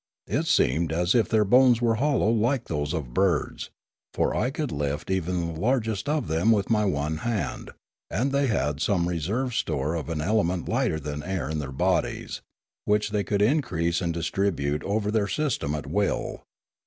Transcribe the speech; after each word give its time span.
It 0.25 0.47
seemed 0.47 0.91
as 0.91 1.13
if 1.13 1.29
their 1.29 1.45
bones 1.45 1.79
were 1.79 1.93
hollow 1.97 2.31
like 2.31 2.63
those 2.65 2.91
of 2.91 3.13
birds; 3.13 3.69
for 4.15 4.35
I 4.35 4.49
could 4.49 4.71
lift 4.71 5.11
even 5.11 5.45
the 5.53 5.59
largest 5.59 6.09
of 6.09 6.27
them 6.27 6.49
with 6.51 6.71
my 6.71 6.85
one 6.85 7.17
hand; 7.17 7.69
and 8.09 8.31
they 8.31 8.47
had 8.47 8.81
some 8.81 9.07
reserve 9.07 9.53
store 9.53 9.93
of 9.93 10.09
an 10.09 10.19
element 10.19 10.67
lighter 10.67 10.99
than 10.99 11.21
air 11.21 11.47
in 11.51 11.59
their 11.59 11.71
bodies, 11.71 12.41
which 12.85 13.11
they 13.11 13.23
could 13.23 13.43
increase 13.43 14.01
and 14.01 14.11
dis 14.11 14.31
tribute 14.31 14.81
over 14.85 15.11
their 15.11 15.27
system 15.27 15.75
at 15.75 15.85
will. 15.85 16.41